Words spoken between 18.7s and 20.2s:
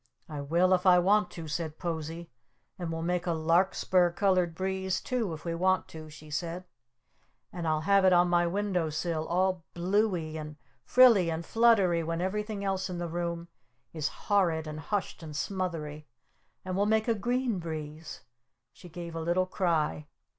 She gave a little cry.